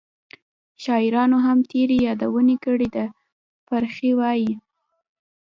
شاعرانو 0.83 1.37
هم 1.45 1.59
ترې 1.69 1.97
یادونه 2.07 2.55
کړې 2.65 2.89
ده. 2.95 3.05
فرخي 3.67 4.11
وایي: 4.19 4.53